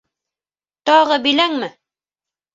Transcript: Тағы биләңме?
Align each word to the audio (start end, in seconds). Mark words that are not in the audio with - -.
Тағы 0.91 1.19
биләңме? 1.27 1.71